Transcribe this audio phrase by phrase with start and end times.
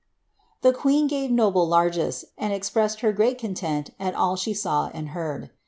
[0.61, 4.35] The queen gave noble largess, and expressed her great content at il.
[4.35, 5.51] she saw and heard.